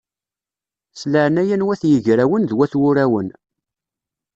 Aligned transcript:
S 0.99 1.01
leɛnaya 1.11 1.55
n 1.57 1.65
wat 1.65 1.81
yigrawen 1.89 2.43
d 2.49 2.51
wat 2.57 2.73
wurawen! 2.79 3.27